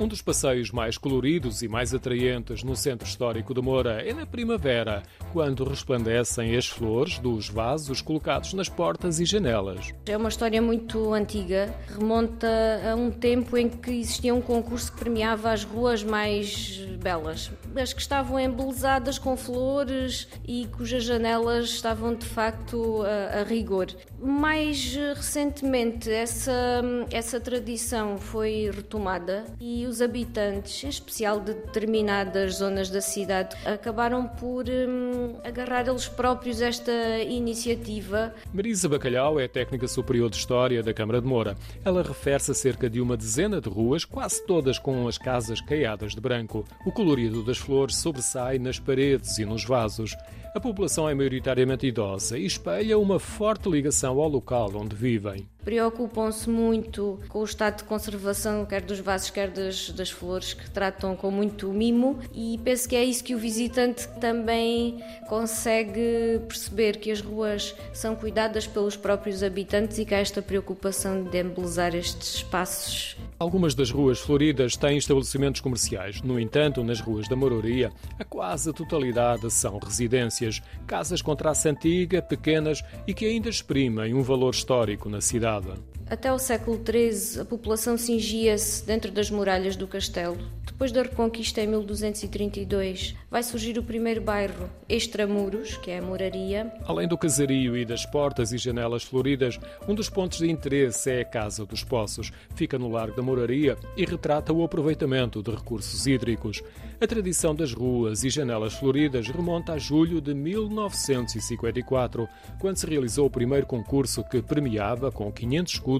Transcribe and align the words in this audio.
Um 0.00 0.06
dos 0.06 0.22
passeios 0.22 0.70
mais 0.70 0.96
coloridos 0.96 1.60
e 1.60 1.66
mais 1.66 1.92
atraentes 1.92 2.62
no 2.62 2.76
centro 2.76 3.08
histórico 3.08 3.52
de 3.52 3.60
Moura 3.60 4.00
é 4.00 4.14
na 4.14 4.24
primavera, 4.24 5.02
quando 5.32 5.64
resplandecem 5.64 6.56
as 6.56 6.68
flores 6.68 7.18
dos 7.18 7.48
vasos 7.48 8.00
colocados 8.00 8.52
nas 8.52 8.68
portas 8.68 9.18
e 9.18 9.24
janelas. 9.24 9.92
É 10.06 10.16
uma 10.16 10.28
história 10.28 10.62
muito 10.62 11.12
antiga, 11.12 11.74
remonta 11.88 12.48
a 12.88 12.94
um 12.94 13.10
tempo 13.10 13.56
em 13.56 13.68
que 13.68 13.90
existia 13.90 14.32
um 14.32 14.40
concurso 14.40 14.92
que 14.92 15.00
premiava 15.00 15.50
as 15.50 15.64
ruas 15.64 16.04
mais 16.04 16.78
belas, 17.02 17.50
as 17.74 17.92
que 17.92 18.00
estavam 18.00 18.38
embelezadas 18.38 19.18
com 19.18 19.36
flores 19.36 20.28
e 20.46 20.68
cujas 20.76 21.02
janelas 21.02 21.70
estavam 21.70 22.14
de 22.14 22.24
facto 22.24 23.02
a, 23.02 23.40
a 23.40 23.42
rigor. 23.42 23.88
Mais 24.20 24.96
recentemente, 25.16 26.10
essa, 26.10 26.82
essa 27.10 27.38
tradição 27.38 28.18
foi 28.18 28.70
retomada 28.74 29.44
e 29.60 29.86
os 29.86 30.02
habitantes, 30.02 30.82
em 30.82 30.88
especial 30.88 31.38
de 31.40 31.54
determinadas 31.54 32.56
zonas 32.56 32.90
da 32.90 33.00
cidade, 33.00 33.56
acabaram 33.64 34.26
por 34.26 34.64
hum, 34.68 35.36
agarrar 35.44 35.86
eles 35.86 36.08
próprios 36.08 36.60
esta 36.60 36.92
iniciativa. 37.20 38.34
Marisa 38.52 38.88
Bacalhau 38.88 39.38
é 39.38 39.46
técnica 39.46 39.86
superior 39.86 40.28
de 40.28 40.36
História 40.36 40.82
da 40.82 40.92
Câmara 40.92 41.20
de 41.20 41.26
Moura. 41.26 41.56
Ela 41.84 42.02
refere-se 42.02 42.50
a 42.50 42.54
cerca 42.54 42.90
de 42.90 43.00
uma 43.00 43.16
dezena 43.16 43.60
de 43.60 43.68
ruas, 43.68 44.04
quase 44.04 44.44
todas 44.44 44.78
com 44.78 45.06
as 45.06 45.16
casas 45.16 45.60
caiadas 45.60 46.14
de 46.14 46.20
branco. 46.20 46.64
O 46.84 46.90
colorido 46.90 47.44
das 47.44 47.58
flores 47.58 47.96
sobressai 47.96 48.58
nas 48.58 48.78
paredes 48.80 49.38
e 49.38 49.44
nos 49.44 49.64
vasos. 49.64 50.16
A 50.58 50.60
população 50.60 51.08
é 51.08 51.14
maioritariamente 51.14 51.86
idosa 51.86 52.36
e 52.36 52.44
espelha 52.44 52.98
uma 52.98 53.20
forte 53.20 53.70
ligação 53.70 54.18
ao 54.18 54.28
local 54.28 54.72
onde 54.74 54.96
vivem. 54.96 55.46
Preocupam-se 55.68 56.48
muito 56.48 57.18
com 57.28 57.40
o 57.40 57.44
estado 57.44 57.76
de 57.76 57.84
conservação, 57.84 58.64
quer 58.64 58.80
dos 58.80 59.00
vasos, 59.00 59.28
quer 59.28 59.50
das, 59.50 59.90
das 59.90 60.08
flores, 60.08 60.54
que 60.54 60.70
tratam 60.70 61.14
com 61.14 61.30
muito 61.30 61.68
mimo, 61.68 62.18
e 62.32 62.58
penso 62.64 62.88
que 62.88 62.96
é 62.96 63.04
isso 63.04 63.22
que 63.22 63.34
o 63.34 63.38
visitante 63.38 64.08
também 64.18 64.98
consegue 65.28 66.40
perceber: 66.48 66.96
que 66.96 67.10
as 67.10 67.20
ruas 67.20 67.76
são 67.92 68.16
cuidadas 68.16 68.66
pelos 68.66 68.96
próprios 68.96 69.42
habitantes 69.42 69.98
e 69.98 70.06
que 70.06 70.14
há 70.14 70.20
esta 70.20 70.40
preocupação 70.40 71.22
de 71.22 71.38
embelezar 71.38 71.94
estes 71.94 72.36
espaços 72.36 73.18
Algumas 73.40 73.72
das 73.72 73.92
ruas 73.92 74.18
floridas 74.18 74.76
têm 74.76 74.98
estabelecimentos 74.98 75.60
comerciais. 75.60 76.20
No 76.22 76.40
entanto, 76.40 76.82
nas 76.82 76.98
ruas 76.98 77.28
da 77.28 77.36
Mororia, 77.36 77.92
a 78.18 78.24
quase 78.24 78.72
totalidade 78.72 79.48
são 79.48 79.78
residências, 79.78 80.60
casas 80.88 81.22
com 81.22 81.36
traça 81.36 81.70
antiga, 81.70 82.20
pequenas 82.20 82.82
e 83.06 83.14
que 83.14 83.24
ainda 83.24 83.48
exprimem 83.48 84.12
um 84.12 84.22
valor 84.22 84.52
histórico 84.52 85.08
na 85.08 85.20
cidade. 85.20 85.57
another. 85.58 85.97
Até 86.10 86.32
o 86.32 86.38
século 86.38 86.80
XIII, 86.82 87.42
a 87.42 87.44
população 87.44 87.98
cingia-se 87.98 88.86
dentro 88.86 89.12
das 89.12 89.30
muralhas 89.30 89.76
do 89.76 89.86
castelo. 89.86 90.38
Depois 90.64 90.90
da 90.90 91.02
Reconquista, 91.02 91.60
em 91.60 91.66
1232, 91.66 93.14
vai 93.30 93.42
surgir 93.42 93.76
o 93.78 93.82
primeiro 93.82 94.22
bairro, 94.22 94.70
Extramuros, 94.88 95.76
que 95.76 95.90
é 95.90 95.98
a 95.98 96.02
moraria. 96.02 96.72
Além 96.84 97.08
do 97.08 97.18
casario 97.18 97.76
e 97.76 97.84
das 97.84 98.06
portas 98.06 98.52
e 98.52 98.58
janelas 98.58 99.02
floridas, 99.02 99.58
um 99.86 99.94
dos 99.94 100.08
pontos 100.08 100.38
de 100.38 100.48
interesse 100.50 101.10
é 101.10 101.20
a 101.20 101.24
Casa 101.24 101.66
dos 101.66 101.84
Poços. 101.84 102.30
Fica 102.54 102.78
no 102.78 102.88
Largo 102.88 103.16
da 103.16 103.22
Moraria 103.22 103.76
e 103.96 104.04
retrata 104.04 104.52
o 104.52 104.62
aproveitamento 104.62 105.42
de 105.42 105.50
recursos 105.50 106.06
hídricos. 106.06 106.62
A 107.00 107.06
tradição 107.06 107.54
das 107.54 107.72
ruas 107.72 108.22
e 108.24 108.30
janelas 108.30 108.74
floridas 108.74 109.28
remonta 109.28 109.72
a 109.72 109.78
julho 109.78 110.20
de 110.20 110.32
1954, 110.32 112.28
quando 112.60 112.76
se 112.76 112.86
realizou 112.86 113.26
o 113.26 113.30
primeiro 113.30 113.66
concurso 113.66 114.22
que 114.22 114.40
premiava, 114.40 115.10
com 115.10 115.30
500 115.32 115.74
escudos, 115.74 115.97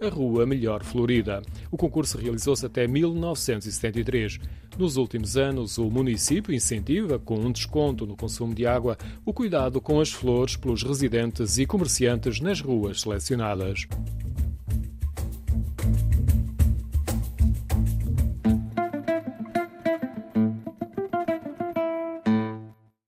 a 0.00 0.08
rua 0.08 0.44
melhor 0.44 0.84
florida. 0.84 1.42
O 1.70 1.76
concurso 1.76 2.18
realizou-se 2.18 2.64
até 2.64 2.86
1973. 2.86 4.38
Nos 4.76 4.96
últimos 4.96 5.36
anos, 5.36 5.78
o 5.78 5.90
município 5.90 6.54
incentiva, 6.54 7.18
com 7.18 7.36
um 7.38 7.50
desconto 7.50 8.06
no 8.06 8.16
consumo 8.16 8.54
de 8.54 8.66
água, 8.66 8.96
o 9.24 9.32
cuidado 9.32 9.80
com 9.80 10.00
as 10.00 10.12
flores 10.12 10.56
pelos 10.56 10.82
residentes 10.82 11.58
e 11.58 11.66
comerciantes 11.66 12.40
nas 12.40 12.60
ruas 12.60 13.00
selecionadas. 13.00 13.86